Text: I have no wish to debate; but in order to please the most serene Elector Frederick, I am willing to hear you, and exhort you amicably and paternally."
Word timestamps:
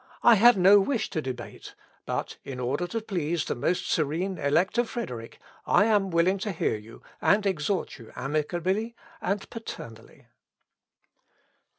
I 0.23 0.33
have 0.33 0.57
no 0.57 0.79
wish 0.79 1.11
to 1.11 1.21
debate; 1.21 1.75
but 2.07 2.37
in 2.43 2.59
order 2.59 2.87
to 2.87 3.01
please 3.01 3.45
the 3.45 3.53
most 3.53 3.87
serene 3.87 4.39
Elector 4.39 4.83
Frederick, 4.83 5.39
I 5.67 5.85
am 5.85 6.09
willing 6.09 6.39
to 6.39 6.51
hear 6.51 6.75
you, 6.75 7.03
and 7.21 7.45
exhort 7.45 7.99
you 7.99 8.11
amicably 8.15 8.95
and 9.21 9.47
paternally." 9.51 10.25